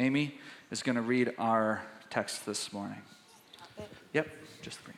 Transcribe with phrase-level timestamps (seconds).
[0.00, 0.34] Amy
[0.70, 3.02] is going to read our text this morning.
[4.14, 4.28] Yep,
[4.62, 4.94] just three.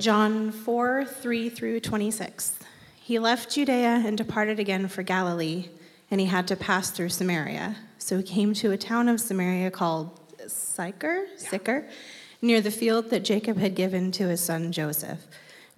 [0.00, 2.58] John 4 3 through 26.
[3.00, 5.68] He left Judea and departed again for Galilee,
[6.10, 7.76] and he had to pass through Samaria.
[7.98, 10.18] So he came to a town of Samaria called
[10.48, 11.88] Sychar, Sychar,
[12.42, 15.20] near the field that Jacob had given to his son Joseph.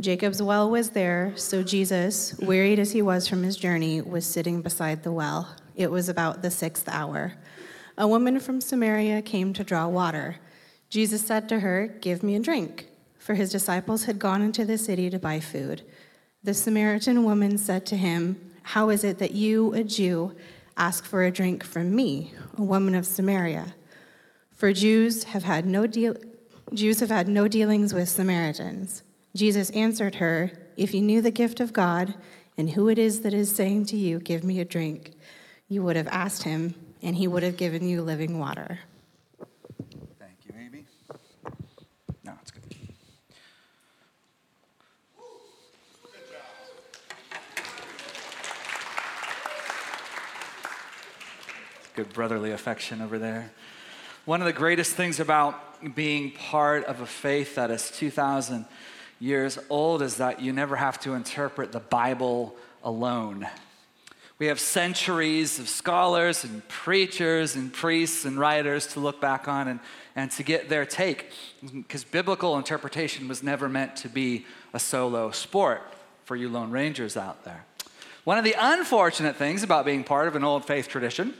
[0.00, 4.62] Jacob's well was there, so Jesus, wearied as he was from his journey, was sitting
[4.62, 5.54] beside the well.
[5.76, 7.34] It was about the sixth hour.
[8.02, 10.38] A woman from Samaria came to draw water.
[10.90, 14.76] Jesus said to her, Give me a drink, for his disciples had gone into the
[14.76, 15.82] city to buy food.
[16.42, 20.34] The Samaritan woman said to him, How is it that you, a Jew,
[20.76, 23.76] ask for a drink from me, a woman of Samaria?
[24.50, 26.16] For Jews have had no deal-
[26.74, 29.04] Jews have had no dealings with Samaritans.
[29.36, 32.14] Jesus answered her, If you knew the gift of God
[32.58, 35.12] and who it is that is saying to you, Give me a drink,
[35.68, 38.78] you would have asked him, and he would have given you living water.
[40.18, 40.84] Thank you, Amy.
[42.24, 42.62] No, it's good.
[51.94, 53.50] Good brotherly affection over there.
[54.24, 58.66] One of the greatest things about being part of a faith that is 2,000
[59.18, 62.54] years old is that you never have to interpret the Bible
[62.84, 63.48] alone.
[64.42, 69.68] We have centuries of scholars and preachers and priests and writers to look back on
[69.68, 69.78] and,
[70.16, 71.30] and to get their take,
[71.72, 75.82] because biblical interpretation was never meant to be a solo sport
[76.24, 77.64] for you Lone Rangers out there.
[78.24, 81.34] One of the unfortunate things about being part of an old faith tradition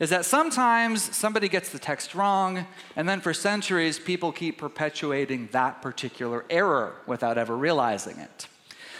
[0.00, 5.50] is that sometimes somebody gets the text wrong, and then for centuries, people keep perpetuating
[5.52, 8.48] that particular error without ever realizing it.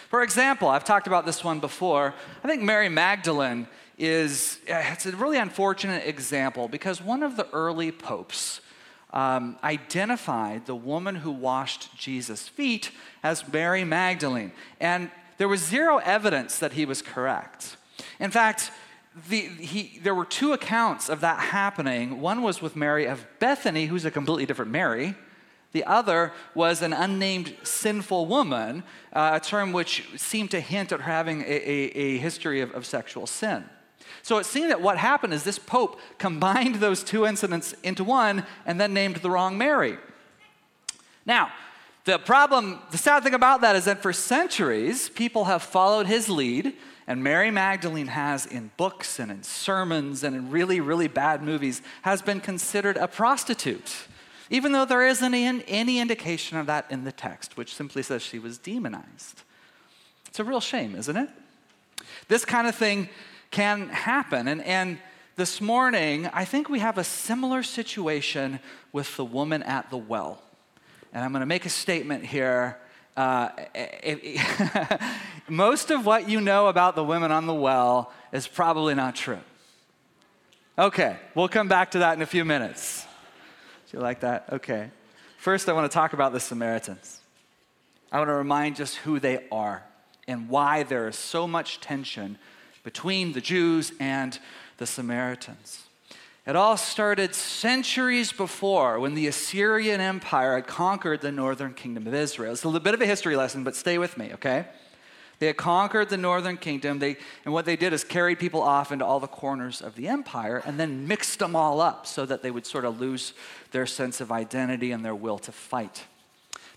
[0.08, 2.14] For example, I've talked about this one before.
[2.42, 7.92] I think Mary Magdalene is it's a really unfortunate example because one of the early
[7.92, 8.62] popes
[9.12, 12.90] um, identified the woman who washed Jesus' feet
[13.22, 17.76] as Mary Magdalene, and there was zero evidence that he was correct.
[18.18, 18.70] In fact,
[19.28, 22.20] the, he, there were two accounts of that happening.
[22.20, 25.16] One was with Mary of Bethany, who's a completely different Mary.
[25.72, 31.00] The other was an unnamed sinful woman, uh, a term which seemed to hint at
[31.00, 33.64] her having a, a, a history of, of sexual sin.
[34.22, 38.46] So it seemed that what happened is this pope combined those two incidents into one
[38.66, 39.98] and then named the wrong Mary.
[41.26, 41.52] Now,
[42.04, 46.30] the problem, the sad thing about that is that for centuries, people have followed his
[46.30, 46.74] lead
[47.06, 51.80] and Mary Magdalene has, in books and in sermons and in really, really bad movies,
[52.02, 54.08] has been considered a prostitute,
[54.50, 58.38] even though there isn't any indication of that in the text, which simply says she
[58.38, 59.42] was demonized.
[60.26, 61.28] It's a real shame, isn't it?
[62.28, 63.09] This kind of thing
[63.50, 64.48] can happen.
[64.48, 64.98] And, and
[65.36, 68.60] this morning, I think we have a similar situation
[68.92, 70.42] with the woman at the well.
[71.12, 72.78] And I'm going to make a statement here
[73.19, 73.48] uh,
[75.48, 79.41] most of what you know about the women on the well is probably not true.
[80.78, 83.07] Okay, we'll come back to that in a few minutes.
[83.91, 84.47] Do you like that?
[84.53, 84.91] Okay.
[85.38, 87.21] First, I want to talk about the Samaritans.
[88.12, 89.82] I want to remind just who they are
[90.26, 92.38] and why there is so much tension
[92.82, 94.38] between the Jews and
[94.77, 95.84] the Samaritans.
[96.47, 102.15] It all started centuries before when the Assyrian Empire had conquered the northern kingdom of
[102.15, 102.53] Israel.
[102.53, 104.66] It's a little bit of a history lesson, but stay with me, okay?
[105.38, 108.91] They had conquered the northern kingdom, they, and what they did is carried people off
[108.91, 112.43] into all the corners of the empire and then mixed them all up so that
[112.43, 113.34] they would sort of lose
[113.71, 116.04] their sense of identity and their will to fight.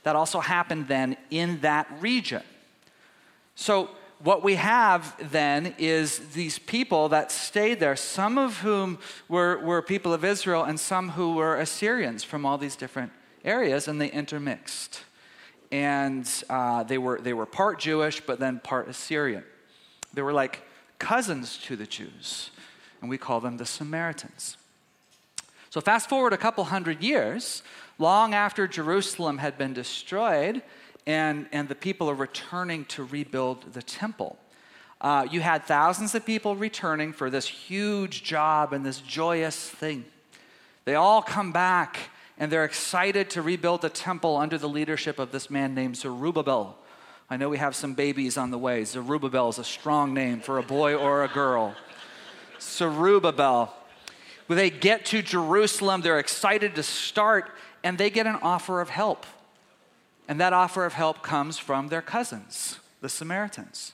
[0.04, 2.44] That also happened then in that region.
[3.56, 3.90] So
[4.20, 9.82] what we have then is these people that stayed there, some of whom were, were
[9.82, 13.12] people of Israel and some who were Assyrians from all these different
[13.44, 15.02] areas, and they intermixed.
[15.72, 19.44] And uh, they, were, they were part Jewish, but then part Assyrian.
[20.14, 20.64] They were like
[21.00, 22.52] cousins to the Jews,
[23.00, 24.58] and we call them the Samaritans.
[25.70, 27.64] So, fast forward a couple hundred years,
[27.98, 30.62] long after Jerusalem had been destroyed,
[31.08, 34.38] and, and the people are returning to rebuild the temple.
[35.00, 40.06] Uh, you had thousands of people returning for this huge job and this joyous thing.
[40.86, 45.32] They all come back and they're excited to rebuild the temple under the leadership of
[45.32, 46.76] this man named Zerubbabel.
[47.30, 48.84] I know we have some babies on the way.
[48.84, 51.76] Zerubbabel is a strong name for a boy or a girl.
[52.60, 53.72] Zerubbabel.
[54.48, 57.52] When they get to Jerusalem, they're excited to start
[57.84, 59.28] and they get an offer of help.
[60.28, 63.94] And that offer of help comes from their cousins, the Samaritans.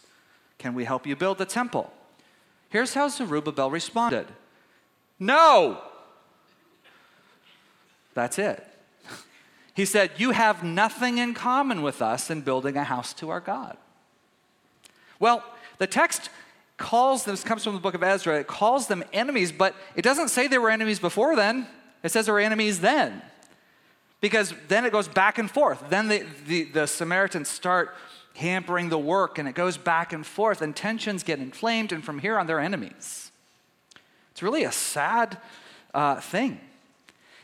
[0.58, 1.92] Can we help you build the temple?
[2.70, 4.28] Here's how Zerubbabel responded
[5.20, 5.82] No!
[8.18, 8.66] That's it.
[9.76, 13.40] He said, You have nothing in common with us in building a house to our
[13.40, 13.78] God.
[15.20, 15.44] Well,
[15.78, 16.32] the text
[16.78, 20.02] calls them, this comes from the book of Ezra, it calls them enemies, but it
[20.02, 21.68] doesn't say they were enemies before then.
[22.02, 23.22] It says they were enemies then.
[24.20, 25.84] Because then it goes back and forth.
[25.92, 27.94] Then the, the, the Samaritans start
[28.34, 32.18] hampering the work, and it goes back and forth, and tensions get inflamed, and from
[32.18, 33.32] here on, they're enemies.
[34.32, 35.38] It's really a sad
[35.94, 36.62] uh, thing.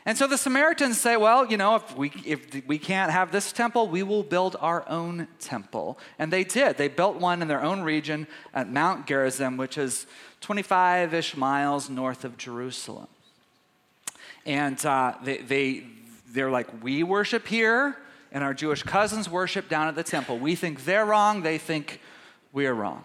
[0.06, 3.52] And so the Samaritans say, well, you know, if we, if we can't have this
[3.52, 5.98] temple, we will build our own temple.
[6.18, 6.76] And they did.
[6.76, 10.06] They built one in their own region at Mount Gerizim, which is
[10.42, 13.06] 25 ish miles north of Jerusalem.
[14.44, 15.84] And uh, they, they,
[16.28, 17.96] they're like, we worship here,
[18.30, 20.38] and our Jewish cousins worship down at the temple.
[20.38, 21.98] We think they're wrong, they think
[22.52, 23.04] we're wrong.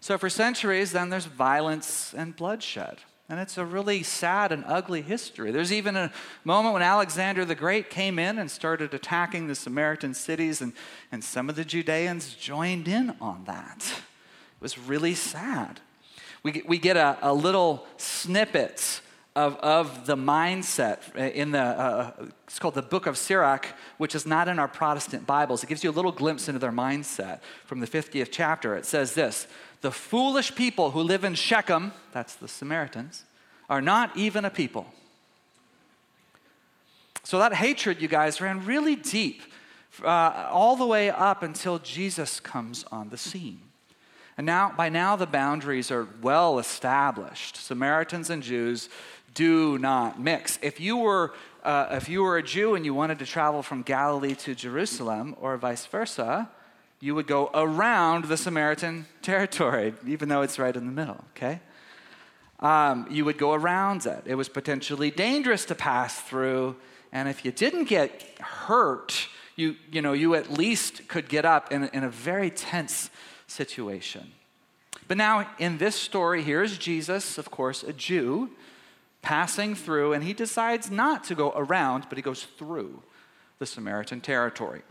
[0.00, 2.98] So for centuries, then there's violence and bloodshed.
[3.28, 5.52] And it's a really sad and ugly history.
[5.52, 6.12] There's even a
[6.44, 10.72] moment when Alexander the Great came in and started attacking the Samaritan cities, and,
[11.10, 13.78] and some of the Judeans joined in on that.
[13.86, 15.80] It was really sad.
[16.42, 19.00] We we get a, a little snippet
[19.34, 22.12] of, of the mindset in the, uh,
[22.46, 25.62] it's called the Book of Sirach, which is not in our Protestant Bibles.
[25.62, 28.76] It gives you a little glimpse into their mindset from the 50th chapter.
[28.76, 29.46] It says this
[29.80, 33.24] the foolish people who live in Shechem, that's the Samaritans,
[33.68, 34.86] are not even a people.
[37.24, 39.42] So that hatred, you guys, ran really deep,
[40.04, 43.60] uh, all the way up until Jesus comes on the scene.
[44.36, 47.56] And now, by now, the boundaries are well established.
[47.56, 48.88] Samaritans and Jews
[49.34, 50.58] do not mix.
[50.62, 51.32] If you were,
[51.64, 55.36] uh, if you were a Jew and you wanted to travel from Galilee to Jerusalem,
[55.40, 56.50] or vice versa,
[57.00, 61.60] you would go around the Samaritan territory, even though it's right in the middle, okay?
[62.60, 64.22] Um, you would go around it.
[64.24, 66.76] It was potentially dangerous to pass through,
[67.12, 71.72] and if you didn't get hurt, you, you, know, you at least could get up
[71.72, 73.10] in, in a very tense
[73.46, 74.32] situation.
[75.08, 78.50] But now, in this story, here's Jesus, of course, a Jew,
[79.22, 83.02] passing through, and he decides not to go around, but he goes through
[83.58, 84.82] the Samaritan territory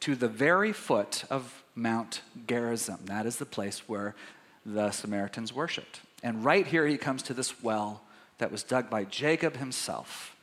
[0.00, 2.98] to the very foot of Mount Gerizim.
[3.04, 4.14] That is the place where
[4.66, 6.00] the Samaritans worshiped.
[6.22, 8.02] And right here, he comes to this well
[8.38, 10.36] that was dug by Jacob himself.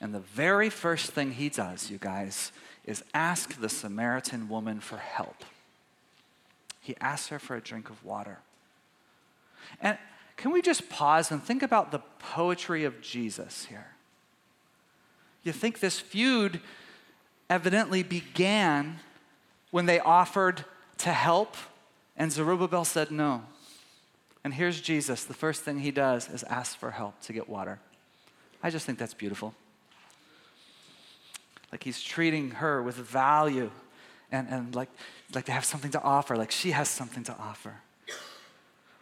[0.00, 2.52] And the very first thing he does, you guys,
[2.84, 5.44] is ask the Samaritan woman for help.
[6.80, 8.38] He asks her for a drink of water.
[9.80, 9.98] And
[10.36, 13.88] can we just pause and think about the poetry of Jesus here?
[15.42, 16.60] You think this feud
[17.48, 18.98] evidently began
[19.70, 20.64] when they offered
[20.98, 21.56] to help,
[22.16, 23.44] and Zerubbabel said no.
[24.44, 25.24] And here's Jesus.
[25.24, 27.78] The first thing he does is ask for help to get water.
[28.62, 29.54] I just think that's beautiful.
[31.72, 33.70] Like he's treating her with value
[34.30, 34.88] and, and like,
[35.34, 37.74] like they have something to offer, like she has something to offer.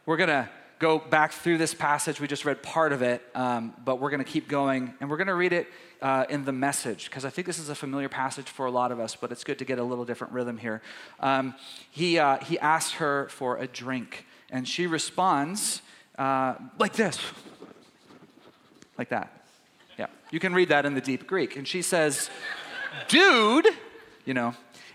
[0.07, 0.49] We're going to
[0.79, 2.21] go back through this passage.
[2.21, 5.17] We just read part of it, um, but we're going to keep going and we're
[5.17, 5.69] going to read it
[6.03, 8.93] uh, in the message because I think this is a familiar passage for a lot
[8.93, 10.83] of us, but it's good to get a little different rhythm here.
[11.21, 11.55] Um,
[11.91, 15.83] he, uh, he asks her for a drink, and she responds
[16.19, 17.19] uh, like this,
[18.99, 19.47] like that.
[19.99, 21.57] Yeah, you can read that in the deep Greek.
[21.57, 22.31] And she says,
[23.09, 23.67] Dude,
[24.25, 24.55] you know,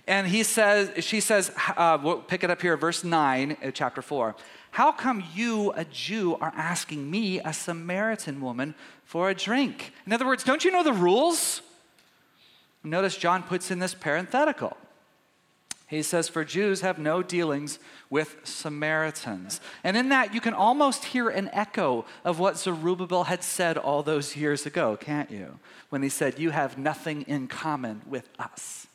[0.10, 4.02] and he says, she says, uh, we'll pick it up here, verse 9, uh, chapter
[4.02, 4.36] 4.
[4.72, 9.94] How come you, a Jew, are asking me, a Samaritan woman, for a drink?
[10.06, 11.62] In other words, don't you know the rules?
[12.84, 14.78] Notice John puts in this parenthetical.
[15.88, 17.80] He says, For Jews have no dealings
[18.12, 19.60] with Samaritans.
[19.84, 24.04] And in that, you can almost hear an echo of what Zerubbabel had said all
[24.04, 25.58] those years ago, can't you?
[25.90, 28.86] When he said, You have nothing in common with us.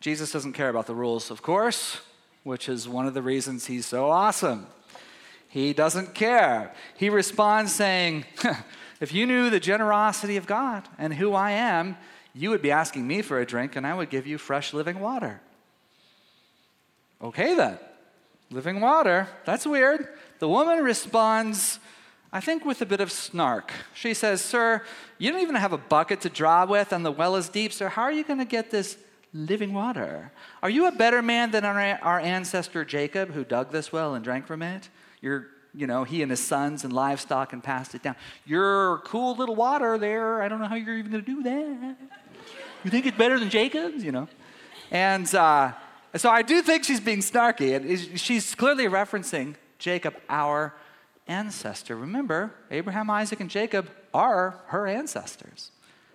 [0.00, 2.00] Jesus doesn't care about the rules, of course
[2.44, 4.66] which is one of the reasons he's so awesome.
[5.48, 6.74] He doesn't care.
[6.96, 8.24] He responds saying,
[9.00, 11.96] If you knew the generosity of God and who I am,
[12.34, 15.00] you would be asking me for a drink and I would give you fresh living
[15.00, 15.40] water.
[17.22, 17.78] Okay, then.
[18.50, 19.28] Living water.
[19.44, 20.08] That's weird.
[20.38, 21.78] The woman responds,
[22.32, 23.72] I think, with a bit of snark.
[23.94, 24.82] She says, Sir,
[25.18, 27.88] you don't even have a bucket to draw with and the well is deep, so
[27.88, 28.96] how are you going to get this
[29.32, 30.32] living water.
[30.62, 34.24] Are you a better man than our, our ancestor Jacob, who dug this well and
[34.24, 34.88] drank from it?
[35.20, 38.16] You're, you know, he and his sons and livestock and passed it down.
[38.46, 41.96] Your cool little water there, I don't know how you're even going to do that.
[42.84, 44.28] You think it's better than Jacob's, you know?
[44.90, 45.72] And uh,
[46.16, 50.74] so I do think she's being snarky, and she's clearly referencing Jacob, our
[51.26, 51.96] ancestor.
[51.96, 55.70] Remember, Abraham, Isaac, and Jacob are her ancestors.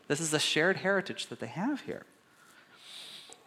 [0.07, 2.03] This is a shared heritage that they have here.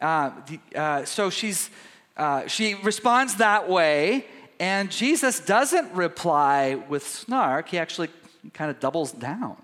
[0.01, 0.31] Uh,
[0.75, 1.71] uh, so she's,
[2.17, 4.27] uh, she responds that way,
[4.59, 7.69] and Jesus doesn't reply with snark.
[7.69, 8.09] He actually
[8.53, 9.57] kind of doubles down.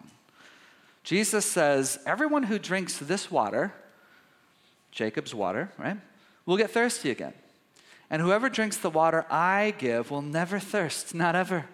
[1.05, 3.73] Jesus says, Everyone who drinks this water,
[4.91, 5.97] Jacob's water, right,
[6.47, 7.35] will get thirsty again.
[8.11, 11.65] And whoever drinks the water I give will never thirst, not ever.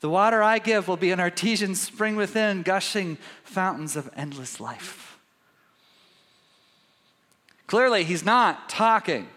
[0.00, 5.18] The water I give will be an artesian spring within, gushing fountains of endless life.
[7.70, 9.28] Clearly, he's not talking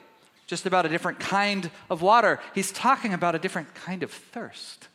[0.48, 4.88] just about a different kind of water, he's talking about a different kind of thirst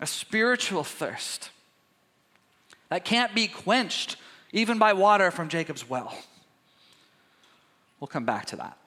[0.00, 1.50] a spiritual thirst
[2.88, 4.16] that can't be quenched
[4.50, 6.16] even by water from Jacob's well.
[8.00, 8.78] We'll come back to that.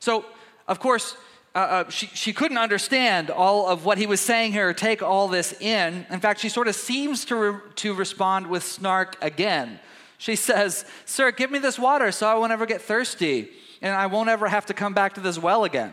[0.00, 0.24] So,
[0.66, 1.18] of course,
[1.54, 5.28] uh, uh, she, she couldn't understand all of what he was saying here, take all
[5.28, 6.06] this in.
[6.08, 9.80] In fact, she sort of seems to, re- to respond with snark again.
[10.18, 13.50] She says, Sir, give me this water so I won't ever get thirsty
[13.82, 15.92] and I won't ever have to come back to this well again.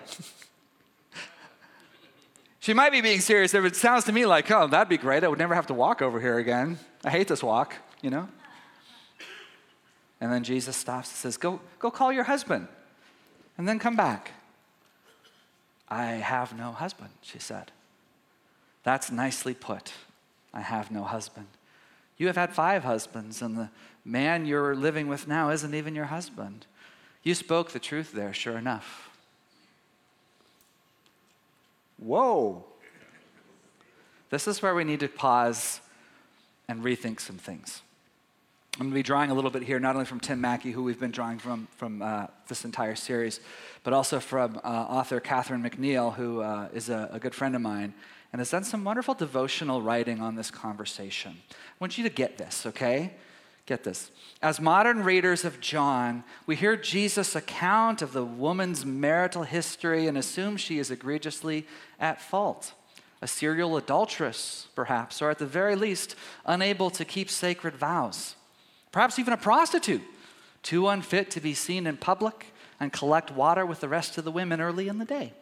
[2.60, 3.54] she might be being serious.
[3.54, 5.24] It sounds to me like, oh, that'd be great.
[5.24, 6.80] I would never have to walk over here again.
[7.04, 8.30] I hate this walk, you know?
[10.22, 12.70] And then Jesus stops and says, Go, go call your husband
[13.58, 14.32] and then come back.
[15.90, 17.72] I have no husband, she said.
[18.84, 19.92] That's nicely put.
[20.54, 21.48] I have no husband.
[22.18, 23.70] You have had five husbands, and the
[24.06, 26.66] man you're living with now isn't even your husband.
[27.24, 29.10] You spoke the truth there, sure enough.
[31.98, 32.66] Whoa.
[34.30, 35.80] This is where we need to pause
[36.68, 37.82] and rethink some things.
[38.76, 40.82] I'm going to be drawing a little bit here, not only from Tim Mackie, who
[40.82, 43.40] we've been drawing from from uh, this entire series,
[43.84, 47.62] but also from uh, author Catherine McNiel, who uh, is a, a, good friend of
[47.62, 47.94] mine
[48.34, 51.38] and has done some wonderful devotional writing on this conversation.
[51.50, 53.14] I want you to get this, okay?
[53.66, 54.12] Get this.
[54.42, 60.18] As modern readers of John, we hear Jesus' account of the woman's marital history and
[60.18, 61.66] assume she is egregiously
[61.98, 62.74] at fault.
[63.22, 68.36] A serial adulteress, perhaps, or at the very least, unable to keep sacred vows
[68.94, 70.04] perhaps even a prostitute,
[70.62, 74.32] too unfit to be seen in public and collect water with the rest of the
[74.32, 75.34] women early in the day.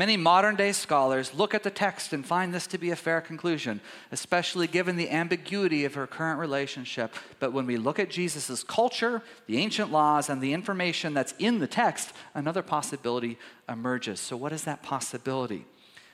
[0.00, 3.20] Many modern day scholars look at the text and find this to be a fair
[3.20, 7.14] conclusion, especially given the ambiguity of her current relationship.
[7.38, 11.58] But when we look at Jesus' culture, the ancient laws, and the information that's in
[11.58, 13.36] the text, another possibility
[13.68, 14.20] emerges.
[14.20, 15.66] So, what is that possibility?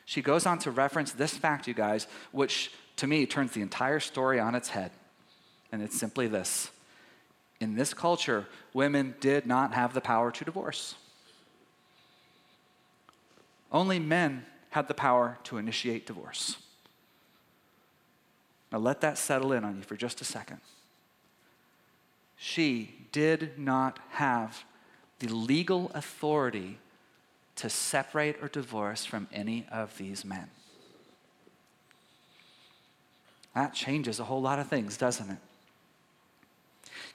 [0.04, 4.00] She goes on to reference this fact, you guys, which to me turns the entire
[4.00, 4.90] story on its head
[5.70, 6.72] and it's simply this
[7.60, 10.96] In this culture, women did not have the power to divorce.
[13.72, 16.56] Only men had the power to initiate divorce.
[18.70, 20.60] Now let that settle in on you for just a second.
[22.36, 24.64] She did not have
[25.18, 26.78] the legal authority
[27.56, 30.50] to separate or divorce from any of these men.
[33.54, 35.38] That changes a whole lot of things, doesn't it?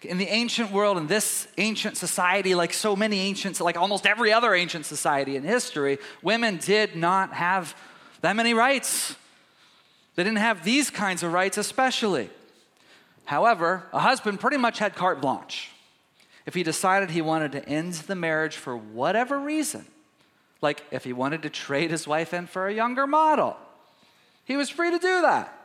[0.04, 4.34] In the ancient world, in this ancient society, like so many ancients, like almost every
[4.34, 7.76] other ancient society in history, women did not have
[8.22, 9.16] that many rights.
[10.16, 12.30] They didn't have these kinds of rights, especially.
[13.26, 15.70] However, a husband pretty much had carte blanche.
[16.46, 19.86] If he decided he wanted to end the marriage for whatever reason,
[20.62, 23.56] like if he wanted to trade his wife in for a younger model,
[24.46, 25.56] he was free to do that.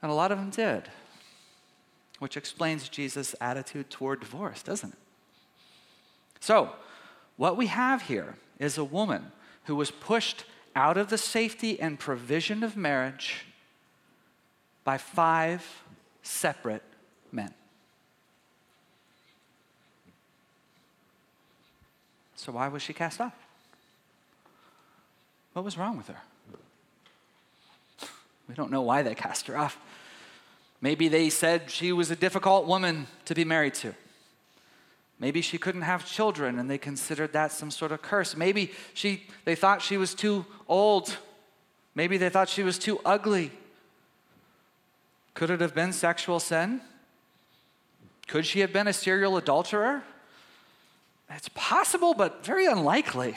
[0.00, 0.88] And a lot of them did
[2.20, 4.98] which explains Jesus' attitude toward divorce, doesn't it?
[6.38, 6.70] So,
[7.36, 9.32] what we have here is a woman
[9.64, 10.44] who was pushed
[10.76, 13.46] out of the safety and provision of marriage
[14.84, 15.82] by five
[16.22, 16.82] separate
[17.32, 17.52] men.
[22.36, 23.34] So, why was she cast off?
[25.54, 26.20] What was wrong with her?
[28.48, 29.78] We don't know why they cast her off.
[30.80, 33.94] Maybe they said she was a difficult woman to be married to.
[35.18, 38.34] Maybe she couldn't have children and they considered that some sort of curse.
[38.34, 41.18] Maybe she, they thought she was too old.
[41.94, 43.52] Maybe they thought she was too ugly.
[45.34, 46.80] Could it have been sexual sin?
[48.26, 50.02] Could she have been a serial adulterer?
[51.28, 53.34] It's possible, but very unlikely.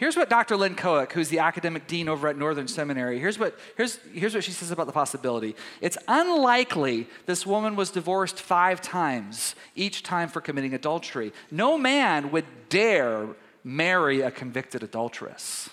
[0.00, 0.56] Here's what Dr.
[0.56, 4.42] Lynn Cohick, who's the academic dean over at Northern Seminary, here's what, here's, here's what
[4.42, 5.54] she says about the possibility.
[5.82, 11.34] It's unlikely this woman was divorced five times, each time for committing adultery.
[11.50, 13.28] No man would dare
[13.62, 15.68] marry a convicted adulteress.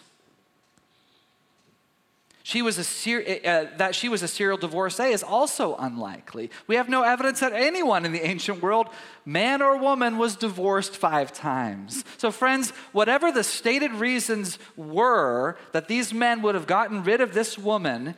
[2.47, 6.49] She was a ser- uh, that she was a serial divorcee is also unlikely.
[6.65, 8.87] We have no evidence that anyone in the ancient world,
[9.25, 12.05] man or woman, was divorced five times.
[12.17, 17.33] So, friends, whatever the stated reasons were that these men would have gotten rid of
[17.33, 18.15] this woman,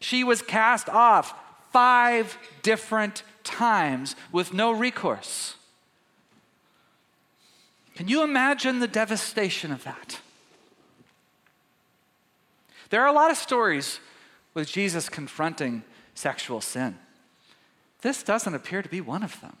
[0.00, 1.34] she was cast off
[1.72, 5.56] five different times with no recourse.
[7.96, 10.20] Can you imagine the devastation of that?
[12.90, 14.00] There are a lot of stories
[14.54, 15.82] with Jesus confronting
[16.14, 16.96] sexual sin.
[18.02, 19.56] This doesn't appear to be one of them.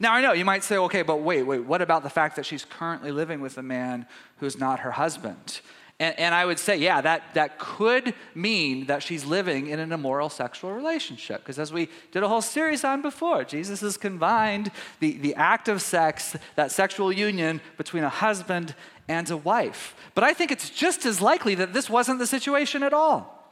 [0.00, 2.46] Now, I know you might say, okay, but wait, wait, what about the fact that
[2.46, 4.06] she's currently living with a man
[4.38, 5.60] who's not her husband?
[5.98, 9.92] And, and, I would say, yeah, that, that could mean that she's living in an
[9.92, 11.40] immoral sexual relationship.
[11.40, 15.68] Because as we did a whole series on before, Jesus has combined the, the act
[15.68, 18.74] of sex, that sexual union between a husband
[19.08, 19.94] and a wife.
[20.14, 23.50] But I think it's just as likely that this wasn't the situation at all.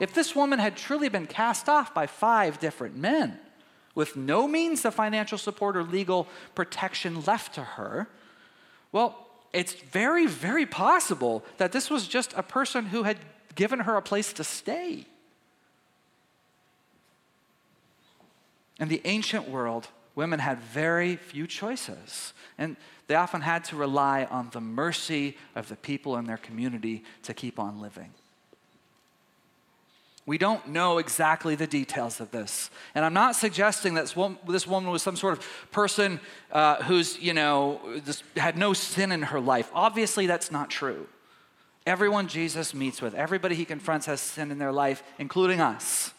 [0.00, 3.38] If this woman had truly been cast off by five different men
[3.96, 8.08] with no means of financial support or legal protection left to her,
[8.92, 13.18] well, it's very, very possible that this was just a person who had
[13.54, 15.06] given her a place to stay.
[18.78, 22.76] In the ancient world, women had very few choices, and
[23.08, 27.34] they often had to rely on the mercy of the people in their community to
[27.34, 28.14] keep on living.
[30.30, 32.70] We don't know exactly the details of this.
[32.94, 34.14] And I'm not suggesting that
[34.46, 36.20] this woman was some sort of person
[36.52, 37.80] uh, who's, you know,
[38.36, 39.68] had no sin in her life.
[39.74, 41.08] Obviously, that's not true.
[41.84, 46.12] Everyone Jesus meets with, everybody he confronts has sin in their life, including us.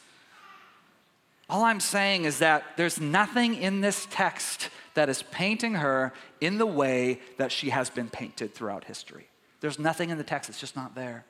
[1.50, 6.58] All I'm saying is that there's nothing in this text that is painting her in
[6.58, 9.30] the way that she has been painted throughout history.
[9.62, 11.24] There's nothing in the text, it's just not there.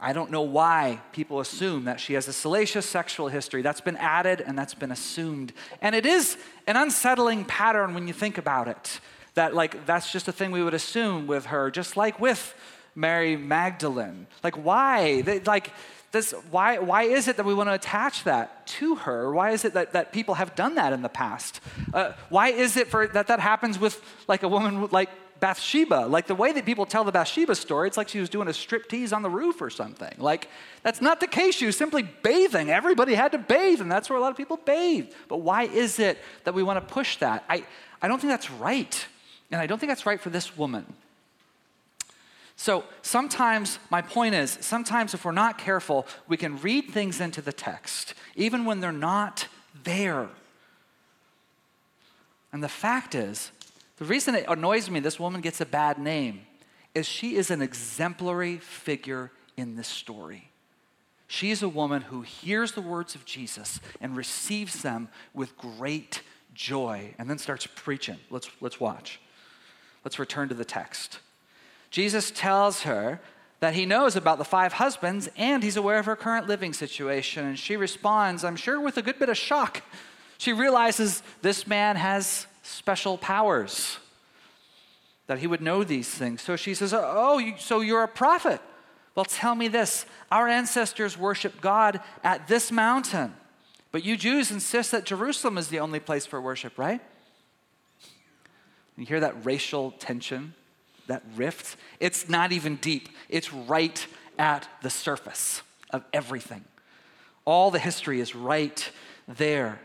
[0.00, 3.62] I don't know why people assume that she has a salacious sexual history.
[3.62, 5.52] That's been added and that's been assumed.
[5.80, 9.00] And it is an unsettling pattern when you think about it.
[9.34, 12.54] That, like, that's just a thing we would assume with her, just like with
[12.94, 14.26] Mary Magdalene.
[14.44, 15.40] Like, why?
[15.44, 15.72] Like,
[16.12, 19.32] this, why, why is it that we want to attach that to her?
[19.32, 21.60] Why is it that, that people have done that in the past?
[21.92, 25.10] Uh, why is it for, that that happens with like a woman like
[25.44, 26.06] Bathsheba.
[26.06, 28.52] Like the way that people tell the Bathsheba story, it's like she was doing a
[28.52, 30.14] striptease on the roof or something.
[30.16, 30.48] Like
[30.82, 31.54] that's not the case.
[31.54, 32.70] She was simply bathing.
[32.70, 35.12] Everybody had to bathe, and that's where a lot of people bathe.
[35.28, 37.44] But why is it that we want to push that?
[37.46, 37.66] I,
[38.00, 39.06] I don't think that's right.
[39.50, 40.86] And I don't think that's right for this woman.
[42.56, 47.42] So sometimes, my point is, sometimes if we're not careful, we can read things into
[47.42, 49.48] the text, even when they're not
[49.82, 50.30] there.
[52.50, 53.50] And the fact is,
[53.96, 56.42] the reason it annoys me this woman gets a bad name
[56.94, 60.50] is she is an exemplary figure in this story.
[61.26, 66.22] She is a woman who hears the words of Jesus and receives them with great
[66.54, 68.18] joy and then starts preaching.
[68.30, 69.20] Let's, let's watch.
[70.04, 71.18] Let's return to the text.
[71.90, 73.20] Jesus tells her
[73.60, 77.46] that he knows about the five husbands and he's aware of her current living situation.
[77.46, 79.82] And she responds, I'm sure, with a good bit of shock.
[80.38, 83.98] She realizes this man has special powers,
[85.26, 86.42] that he would know these things.
[86.42, 88.60] So she says, Oh, so you're a prophet?
[89.14, 93.34] Well, tell me this our ancestors worshiped God at this mountain,
[93.92, 97.00] but you Jews insist that Jerusalem is the only place for worship, right?
[98.96, 100.54] You hear that racial tension,
[101.06, 101.76] that rift?
[102.00, 104.04] It's not even deep, it's right
[104.38, 106.64] at the surface of everything.
[107.44, 108.90] All the history is right
[109.28, 109.80] there.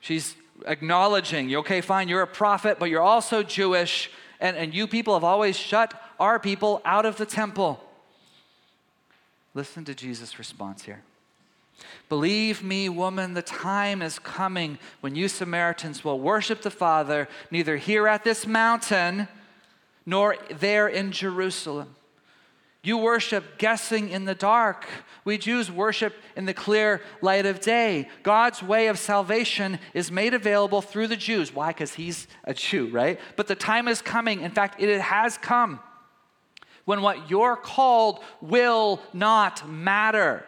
[0.00, 0.34] She's
[0.66, 4.10] acknowledging, okay, fine, you're a prophet, but you're also Jewish,
[4.40, 7.82] and, and you people have always shut our people out of the temple.
[9.54, 11.02] Listen to Jesus' response here.
[12.08, 17.76] Believe me, woman, the time is coming when you Samaritans will worship the Father neither
[17.76, 19.28] here at this mountain
[20.04, 21.94] nor there in Jerusalem.
[22.82, 24.86] You worship guessing in the dark.
[25.24, 28.08] We Jews worship in the clear light of day.
[28.22, 31.54] God's way of salvation is made available through the Jews.
[31.54, 31.68] Why?
[31.68, 33.20] Because He's a Jew, right?
[33.36, 34.40] But the time is coming.
[34.40, 35.80] In fact, it has come
[36.86, 40.46] when what you're called will not matter.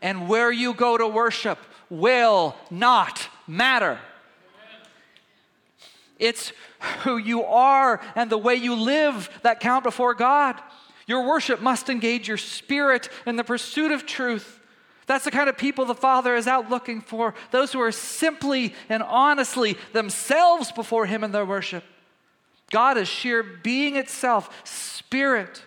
[0.00, 1.58] And where you go to worship
[1.90, 3.98] will not matter.
[6.18, 6.52] It's
[7.00, 10.60] who you are and the way you live that count before God.
[11.06, 14.60] Your worship must engage your spirit in the pursuit of truth.
[15.06, 18.74] That's the kind of people the Father is out looking for those who are simply
[18.88, 21.84] and honestly themselves before Him in their worship.
[22.70, 25.62] God is sheer being itself, spirit.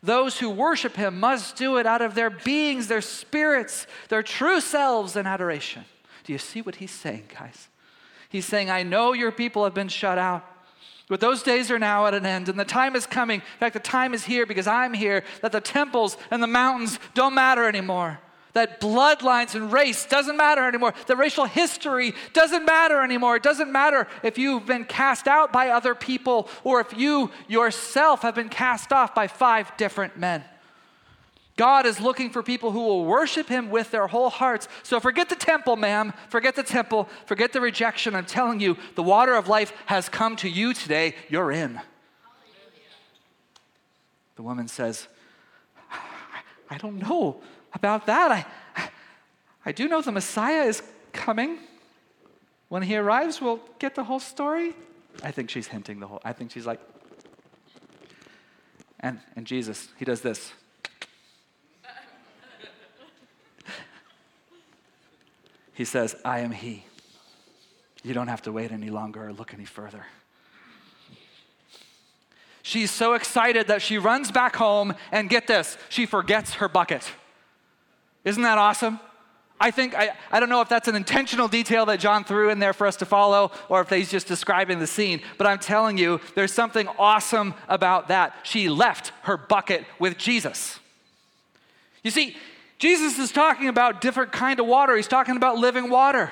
[0.00, 4.60] Those who worship Him must do it out of their beings, their spirits, their true
[4.60, 5.84] selves in adoration.
[6.22, 7.68] Do you see what He's saying, guys?
[8.28, 10.44] He's saying, I know your people have been shut out.
[11.08, 13.40] But those days are now at an end, and the time is coming.
[13.40, 16.98] In fact, the time is here because I'm here, that the temples and the mountains
[17.14, 18.20] don't matter anymore
[18.58, 23.36] that bloodlines and race doesn't matter anymore, that racial history doesn't matter anymore.
[23.36, 28.22] It doesn't matter if you've been cast out by other people or if you yourself
[28.22, 30.42] have been cast off by five different men.
[31.58, 34.68] God is looking for people who will worship Him with their whole hearts.
[34.84, 36.14] So forget the temple, ma'am.
[36.30, 37.08] Forget the temple.
[37.26, 38.14] Forget the rejection.
[38.14, 41.16] I'm telling you, the water of life has come to you today.
[41.28, 41.80] You're in.
[44.36, 45.08] The woman says,
[46.70, 47.40] I don't know
[47.74, 48.30] about that.
[48.30, 48.88] I,
[49.66, 50.80] I do know the Messiah is
[51.12, 51.58] coming.
[52.68, 54.74] When he arrives, we'll get the whole story.
[55.24, 56.20] I think she's hinting the whole.
[56.24, 56.80] I think she's like,
[59.00, 60.52] and and Jesus, he does this.
[65.78, 66.84] He says, "I am he."
[68.02, 70.04] You don't have to wait any longer or look any further.
[72.62, 77.10] She's so excited that she runs back home and get this, she forgets her bucket.
[78.24, 78.98] Isn't that awesome?
[79.60, 82.58] I think, I, I don't know if that's an intentional detail that John threw in
[82.58, 85.96] there for us to follow or if he's just describing the scene, but I'm telling
[85.96, 88.34] you, there's something awesome about that.
[88.42, 90.78] She left her bucket with Jesus.
[92.02, 92.36] You see,
[92.78, 94.96] Jesus is talking about different kind of water.
[94.96, 96.30] He's talking about living water.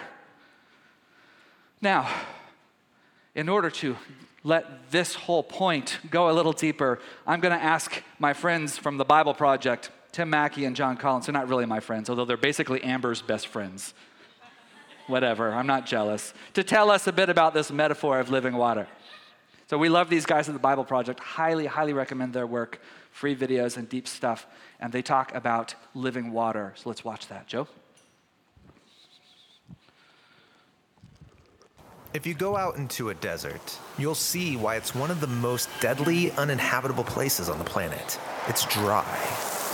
[1.81, 2.09] Now,
[3.35, 3.97] in order to
[4.45, 8.97] let this whole point go a little deeper, I'm going to ask my friends from
[8.97, 12.39] the Bible Project Tim Mackie and Jon Collins, they're not really my friends, although they're
[12.39, 13.93] basically Amber's best friends.
[15.09, 16.33] Whatever, I'm not jealous.
[16.55, 18.89] To tell us a bit about this metaphor of living water.
[19.67, 21.21] So we love these guys at the Bible Project.
[21.21, 22.81] Highly, highly recommend their work.
[23.17, 24.47] Free videos and deep stuff.
[24.79, 26.75] And they talk about living water.
[26.77, 27.47] So let's watch that.
[27.47, 27.67] Joe?
[32.13, 35.71] If you go out into a desert, you'll see why it's one of the most
[35.81, 38.21] deadly, uninhabitable places on the planet.
[38.49, 39.19] It's dry.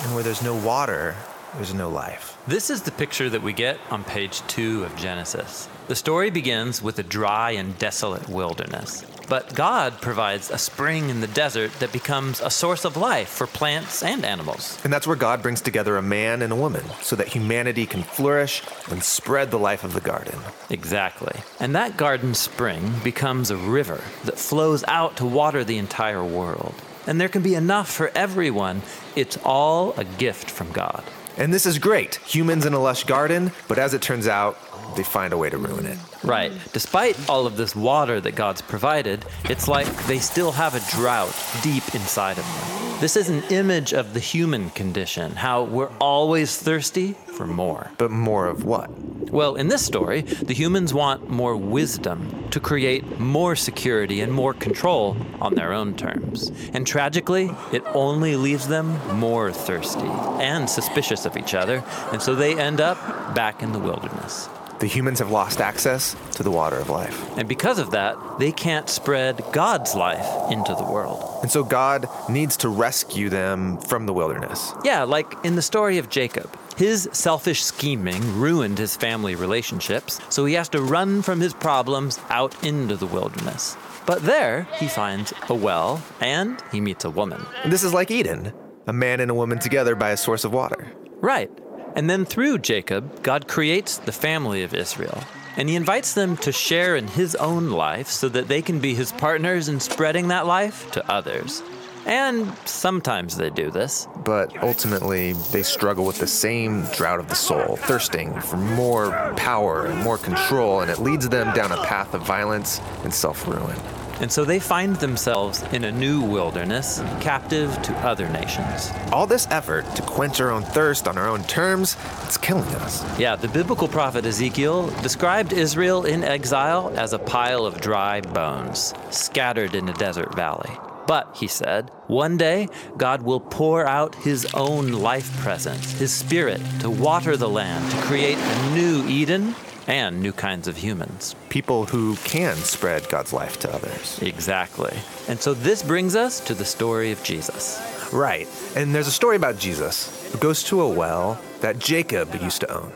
[0.03, 1.17] And where there's no water,
[1.55, 2.37] there's no life.
[2.47, 5.69] This is the picture that we get on page two of Genesis.
[5.89, 9.05] The story begins with a dry and desolate wilderness.
[9.29, 13.47] But God provides a spring in the desert that becomes a source of life for
[13.47, 14.79] plants and animals.
[14.85, 18.03] And that's where God brings together a man and a woman so that humanity can
[18.03, 20.39] flourish and spread the life of the garden.
[20.71, 21.41] Exactly.
[21.61, 26.75] And that garden spring becomes a river that flows out to water the entire world
[27.07, 28.83] and there can be enough for everyone.
[29.17, 31.03] It's all a gift from God.
[31.37, 32.17] And this is great.
[32.17, 34.57] Humans in a lush garden, but as it turns out,
[34.97, 35.99] they find a way to ruin it.
[36.23, 36.53] Right.
[36.73, 41.35] Despite all of this water that God's provided, it's like they still have a drought
[41.63, 43.01] deep inside of them.
[43.01, 47.91] This is an image of the human condition, how we're always thirsty for more.
[47.99, 48.91] But more of what?
[49.33, 54.55] Well, in this story, the humans want more wisdom to create more security and more
[54.55, 56.53] control on their own terms.
[56.75, 62.35] And tragically, it only leaves them more thirsty and suspicious of each other, and so
[62.35, 62.99] they end up
[63.35, 64.49] back in the wilderness.
[64.83, 67.39] The humans have lost access to the water of life.
[67.39, 71.39] And because of that, they can't spread God's life into the world.
[71.43, 74.75] And so God needs to rescue them from the wilderness.
[74.83, 76.51] Yeah, like in the story of Jacob.
[76.77, 82.19] His selfish scheming ruined his family relationships, so he has to run from his problems
[82.29, 83.77] out into the wilderness.
[84.05, 87.47] But there, he finds a well and he meets a woman.
[87.63, 88.53] And this is like Eden
[88.89, 90.91] a man and a woman together by a source of water.
[91.21, 91.53] Right.
[91.95, 95.23] And then through Jacob, God creates the family of Israel.
[95.57, 98.95] And he invites them to share in his own life so that they can be
[98.95, 101.63] his partners in spreading that life to others.
[102.07, 104.09] And sometimes they do this.
[104.25, 109.87] But ultimately, they struggle with the same drought of the soul, thirsting for more power
[109.87, 113.77] and more control, and it leads them down a path of violence and self ruin.
[114.23, 118.93] And so they find themselves in a new wilderness, captive to other nations.
[119.13, 123.05] All this effort to quench our own thirst on our own terms, it's killing us.
[123.19, 128.95] Yeah, the biblical prophet Ezekiel described Israel in exile as a pile of dry bones,
[129.11, 130.71] scattered in a desert valley.
[131.09, 136.61] But, he said, one day God will pour out his own life presence, his spirit,
[136.79, 139.57] to water the land, to create a new Eden
[139.87, 141.35] and new kinds of humans.
[141.49, 144.21] People who can spread God's life to others.
[144.23, 144.97] Exactly.
[145.29, 147.81] And so this brings us to the story of Jesus.
[148.13, 148.49] Right.
[148.77, 152.73] And there's a story about Jesus who goes to a well that Jacob used to
[152.73, 152.93] own.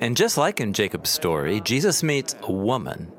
[0.00, 3.12] And just like in Jacob's story, Jesus meets a woman.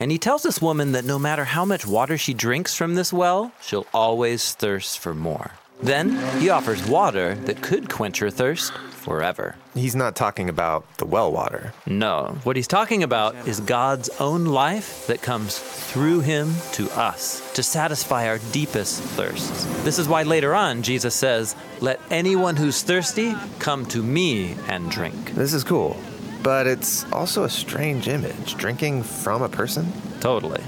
[0.00, 3.12] And he tells this woman that no matter how much water she drinks from this
[3.12, 5.52] well, she'll always thirst for more.
[5.82, 8.72] Then he offers water that could quench her thirst
[9.04, 9.56] forever.
[9.74, 11.72] He's not talking about the well water.
[11.86, 17.52] No, what he's talking about is God's own life that comes through him to us
[17.52, 19.64] to satisfy our deepest thirsts.
[19.84, 24.90] This is why later on Jesus says, Let anyone who's thirsty come to me and
[24.90, 25.32] drink.
[25.32, 25.96] This is cool.
[26.42, 29.92] But it's also a strange image drinking from a person.
[30.20, 30.62] Totally.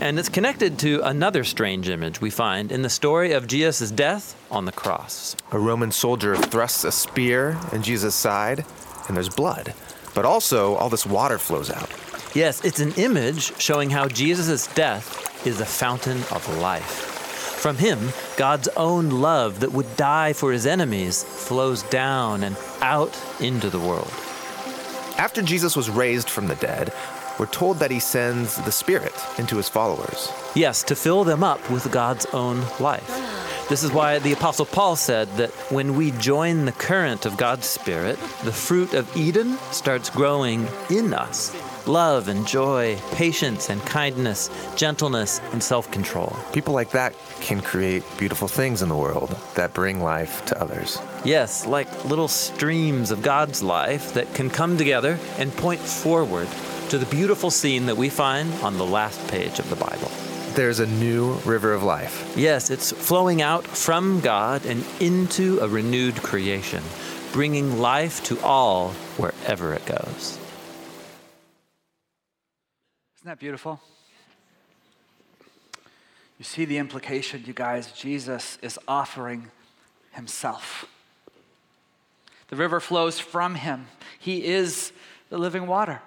[0.00, 4.34] And it's connected to another strange image we find in the story of Jesus' death
[4.50, 5.36] on the cross.
[5.52, 8.64] A Roman soldier thrusts a spear in Jesus' side,
[9.08, 9.74] and there's blood.
[10.14, 11.90] But also, all this water flows out.
[12.34, 17.10] Yes, it's an image showing how Jesus' death is a fountain of life.
[17.60, 17.98] From him,
[18.38, 23.78] God's own love that would die for his enemies flows down and out into the
[23.78, 24.10] world.
[25.18, 26.90] After Jesus was raised from the dead,
[27.40, 30.30] we're told that he sends the Spirit into his followers.
[30.54, 33.08] Yes, to fill them up with God's own life.
[33.70, 37.64] This is why the Apostle Paul said that when we join the current of God's
[37.64, 44.50] Spirit, the fruit of Eden starts growing in us love and joy, patience and kindness,
[44.76, 46.36] gentleness and self control.
[46.52, 50.98] People like that can create beautiful things in the world that bring life to others.
[51.24, 56.48] Yes, like little streams of God's life that can come together and point forward
[56.90, 60.10] to the beautiful scene that we find on the last page of the Bible.
[60.54, 62.34] There's a new river of life.
[62.36, 66.82] Yes, it's flowing out from God and into a renewed creation,
[67.32, 70.36] bringing life to all wherever it goes.
[73.18, 73.80] Isn't that beautiful?
[76.38, 77.92] You see the implication, you guys.
[77.92, 79.52] Jesus is offering
[80.10, 80.86] himself.
[82.48, 83.86] The river flows from him,
[84.18, 84.90] he is
[85.28, 86.02] the living water.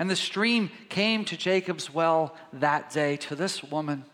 [0.00, 4.06] And the stream came to Jacob's well that day to this woman.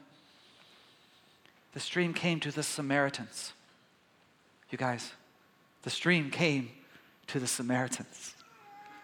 [1.75, 3.53] The stream came to the Samaritans.
[4.69, 5.13] You guys,
[5.83, 6.71] the stream came
[7.29, 8.35] to the Samaritans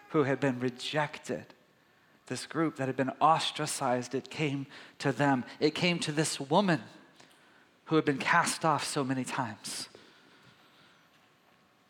[0.09, 1.45] who had been rejected.
[2.27, 4.67] This group that had been ostracized, it came
[4.99, 5.45] to them.
[5.61, 6.81] It came to this woman
[7.85, 9.87] who had been cast off so many times.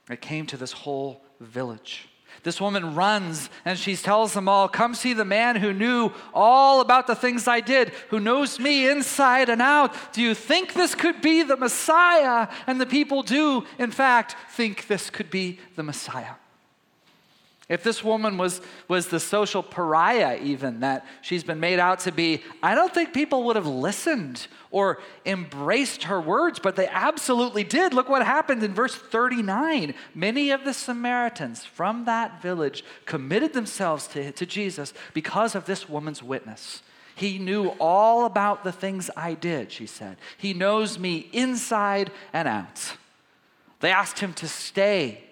[0.08, 2.10] It came to this whole village.
[2.42, 6.82] This woman runs and she tells them all, Come see the man who knew all
[6.82, 9.94] about the things I did, who knows me inside and out.
[10.14, 12.48] Do you think this could be the Messiah?
[12.68, 16.36] And the people do, in fact, think this could be the Messiah.
[17.74, 22.12] If this woman was, was the social pariah, even that she's been made out to
[22.12, 27.64] be, I don't think people would have listened or embraced her words, but they absolutely
[27.64, 27.96] did.
[27.96, 29.96] Look what happened in verse 39.
[30.14, 35.90] Many of the Samaritans from that village committed themselves to, to Jesus because of this
[35.90, 36.84] woman's witness.
[37.16, 40.18] He knew all about the things I did, she said.
[40.38, 42.98] He knows me inside and out.
[43.80, 45.24] They asked him to stay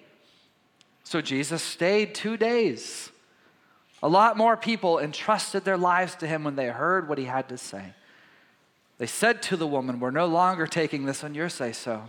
[1.12, 3.10] so Jesus stayed two days.
[4.02, 7.50] A lot more people entrusted their lives to him when they heard what he had
[7.50, 7.92] to say.
[8.96, 12.04] They said to the woman, We're no longer taking this on your say so.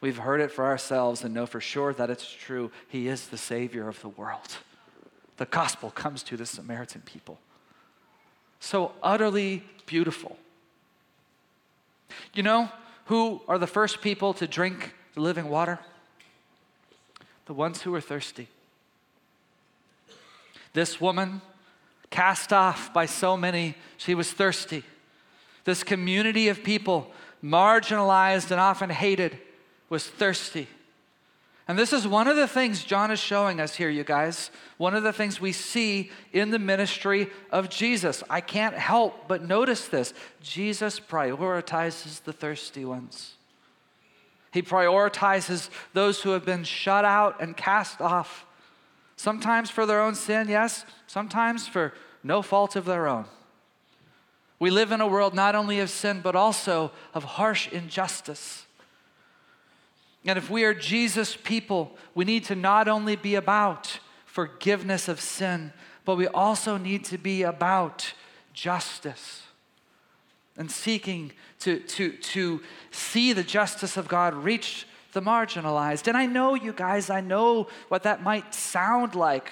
[0.00, 2.70] We've heard it for ourselves and know for sure that it's true.
[2.86, 4.58] He is the Savior of the world.
[5.38, 7.40] The gospel comes to the Samaritan people.
[8.60, 10.36] So utterly beautiful.
[12.32, 12.70] You know
[13.06, 15.80] who are the first people to drink the living water?
[17.46, 18.48] The ones who are thirsty.
[20.72, 21.40] This woman,
[22.10, 24.82] cast off by so many, she was thirsty.
[25.64, 27.10] This community of people,
[27.42, 29.38] marginalized and often hated,
[29.88, 30.68] was thirsty.
[31.68, 34.50] And this is one of the things John is showing us here, you guys.
[34.76, 38.22] One of the things we see in the ministry of Jesus.
[38.30, 40.14] I can't help but notice this.
[40.40, 43.35] Jesus prioritizes the thirsty ones.
[44.56, 48.46] He prioritizes those who have been shut out and cast off,
[49.14, 51.92] sometimes for their own sin, yes, sometimes for
[52.24, 53.26] no fault of their own.
[54.58, 58.64] We live in a world not only of sin, but also of harsh injustice.
[60.24, 65.20] And if we are Jesus people, we need to not only be about forgiveness of
[65.20, 65.74] sin,
[66.06, 68.14] but we also need to be about
[68.54, 69.45] justice
[70.56, 76.08] and seeking to, to, to see the justice of God reach the marginalized.
[76.08, 79.50] And I know, you guys, I know what that might sound like.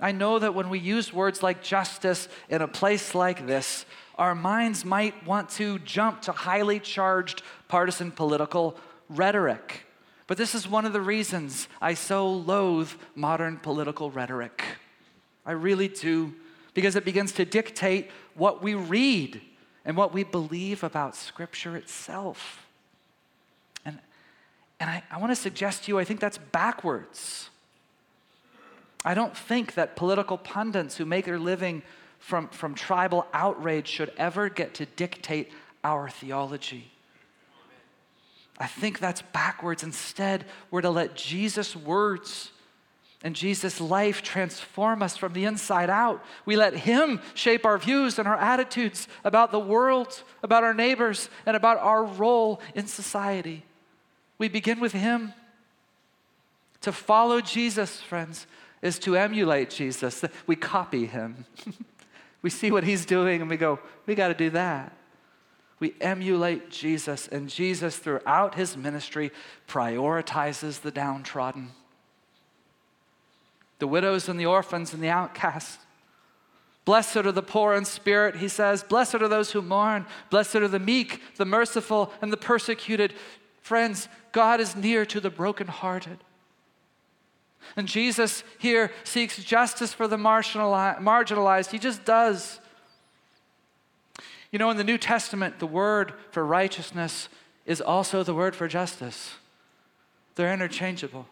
[0.00, 3.84] I know that when we use words like justice in a place like this,
[4.16, 8.76] our minds might want to jump to highly charged partisan political
[9.08, 9.82] rhetoric.
[10.26, 14.62] But this is one of the reasons I so loathe modern political rhetoric.
[15.46, 16.34] I really do,
[16.74, 19.40] because it begins to dictate what we read
[19.84, 22.66] and what we believe about Scripture itself.
[23.84, 23.98] And,
[24.80, 27.50] and I, I want to suggest to you, I think that's backwards.
[29.04, 31.82] I don't think that political pundits who make their living
[32.18, 35.50] from, from tribal outrage should ever get to dictate
[35.84, 36.90] our theology.
[38.58, 39.84] I think that's backwards.
[39.84, 42.50] Instead, we're to let Jesus' words
[43.22, 46.24] and Jesus' life transform us from the inside out.
[46.44, 51.28] We let Him shape our views and our attitudes about the world, about our neighbors,
[51.44, 53.64] and about our role in society.
[54.38, 55.32] We begin with Him.
[56.82, 58.46] To follow Jesus, friends,
[58.82, 60.24] is to emulate Jesus.
[60.46, 61.44] We copy Him.
[62.42, 64.92] we see what He's doing and we go, we got to do that.
[65.80, 69.30] We emulate Jesus, and Jesus, throughout his ministry,
[69.68, 71.70] prioritizes the downtrodden,
[73.78, 75.78] the widows and the orphans and the outcasts.
[76.84, 78.82] Blessed are the poor in spirit, he says.
[78.82, 80.06] Blessed are those who mourn.
[80.30, 83.12] Blessed are the meek, the merciful, and the persecuted.
[83.60, 86.18] Friends, God is near to the brokenhearted.
[87.76, 91.70] And Jesus here seeks justice for the marginalized.
[91.70, 92.60] He just does.
[94.50, 97.28] You know, in the New Testament, the word for righteousness
[97.66, 99.34] is also the word for justice,
[100.36, 101.26] they're interchangeable.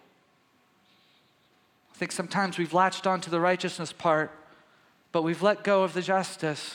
[1.97, 4.31] I think sometimes we've latched onto the righteousness part,
[5.13, 6.75] but we've let go of the justice.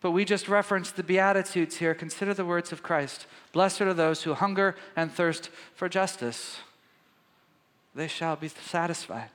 [0.00, 1.92] But we just referenced the Beatitudes here.
[1.92, 6.58] Consider the words of Christ Blessed are those who hunger and thirst for justice,
[7.96, 9.30] they shall be satisfied.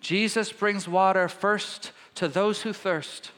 [0.00, 3.30] Jesus brings water first to those who thirst.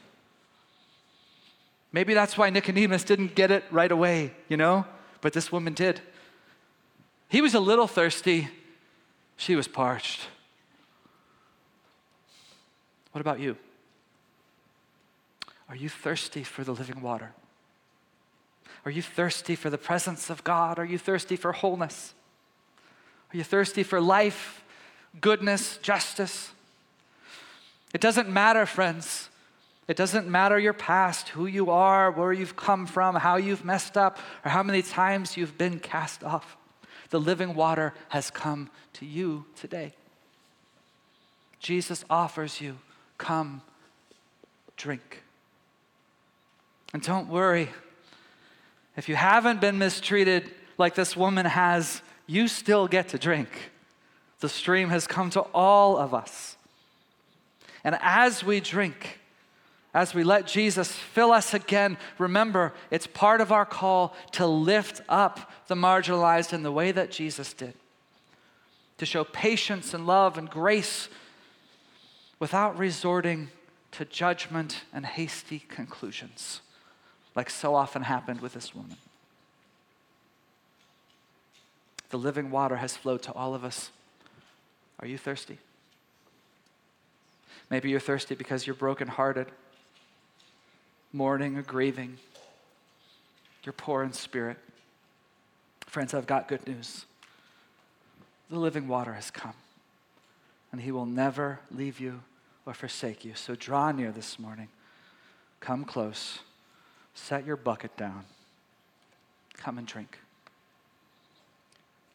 [1.91, 4.85] Maybe that's why Nicodemus didn't get it right away, you know?
[5.21, 6.01] But this woman did.
[7.29, 8.49] He was a little thirsty,
[9.41, 10.27] she was parched.
[13.11, 13.57] What about you?
[15.67, 17.31] Are you thirsty for the living water?
[18.85, 20.77] Are you thirsty for the presence of God?
[20.77, 22.13] Are you thirsty for wholeness?
[23.33, 24.63] Are you thirsty for life,
[25.19, 26.51] goodness, justice?
[27.95, 29.29] It doesn't matter, friends,
[29.87, 33.97] it doesn't matter your past, who you are, where you've come from, how you've messed
[33.97, 36.57] up, or how many times you've been cast off.
[37.11, 39.93] The living water has come to you today.
[41.59, 42.79] Jesus offers you,
[43.17, 43.61] come,
[44.75, 45.21] drink.
[46.93, 47.69] And don't worry,
[48.97, 53.49] if you haven't been mistreated like this woman has, you still get to drink.
[54.39, 56.57] The stream has come to all of us.
[57.83, 59.20] And as we drink,
[59.93, 65.01] as we let Jesus fill us again, remember it's part of our call to lift
[65.09, 67.73] up the marginalized in the way that Jesus did,
[68.97, 71.09] to show patience and love and grace
[72.39, 73.49] without resorting
[73.91, 76.61] to judgment and hasty conclusions,
[77.35, 78.95] like so often happened with this woman.
[82.11, 83.89] The living water has flowed to all of us.
[84.99, 85.57] Are you thirsty?
[87.69, 89.47] Maybe you're thirsty because you're brokenhearted
[91.13, 92.17] mourning or grieving,
[93.63, 94.57] you're poor in spirit.
[95.85, 97.05] Friends, I've got good news.
[98.49, 99.53] The living water has come,
[100.71, 102.21] and He will never leave you
[102.65, 103.33] or forsake you.
[103.35, 104.69] So draw near this morning.
[105.59, 106.39] Come close.
[107.13, 108.25] Set your bucket down.
[109.57, 110.17] Come and drink.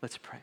[0.02, 0.40] Let's pray.